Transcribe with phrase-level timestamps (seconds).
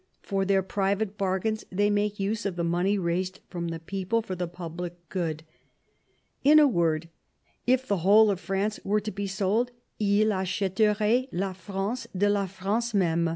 [0.23, 4.33] for their private bargains they make use of the money raised from the people for
[4.33, 5.43] the public good.
[6.43, 7.07] In a word,
[7.67, 9.69] if the whole of France were to be sold,
[9.99, 13.29] tls acheferoient la France de la France meme."